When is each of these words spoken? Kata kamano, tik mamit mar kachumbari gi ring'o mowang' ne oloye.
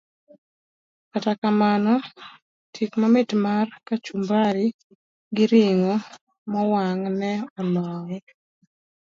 Kata 1.11 1.31
kamano, 1.41 1.93
tik 2.73 2.91
mamit 2.99 3.29
mar 3.43 3.65
kachumbari 3.87 4.65
gi 5.35 5.45
ring'o 5.51 5.95
mowang' 6.51 7.07
ne 7.19 7.31
oloye. 7.59 8.17